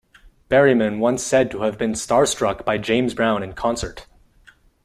[0.49, 4.07] Berryman once said to have been starstruck by James Brown in concert.